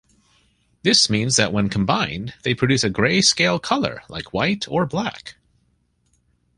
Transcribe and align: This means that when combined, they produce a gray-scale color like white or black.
This 0.81 1.11
means 1.11 1.35
that 1.35 1.53
when 1.53 1.69
combined, 1.69 2.33
they 2.41 2.55
produce 2.55 2.83
a 2.83 2.89
gray-scale 2.89 3.59
color 3.59 4.01
like 4.09 4.33
white 4.33 4.65
or 4.67 4.87
black. 4.87 5.35